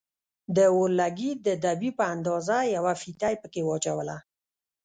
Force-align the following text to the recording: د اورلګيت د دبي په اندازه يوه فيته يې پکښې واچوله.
د 0.55 0.57
اورلګيت 0.75 1.37
د 1.47 1.49
دبي 1.63 1.89
په 1.99 2.03
اندازه 2.13 2.57
يوه 2.75 2.93
فيته 3.01 3.27
يې 3.31 3.37
پکښې 3.43 3.61
واچوله. 3.65 4.17